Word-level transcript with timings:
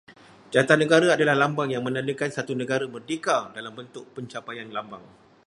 Jata 0.53 0.73
negara 0.81 1.07
adalah 1.15 1.35
lambang 1.43 1.69
yang 1.75 1.83
menandakan 1.87 2.29
satu 2.37 2.51
negara 2.61 2.85
merdeka 2.93 3.37
dalam 3.57 3.73
bentuk 3.79 4.05
pencapaian 4.17 4.65
lambang 4.77 5.03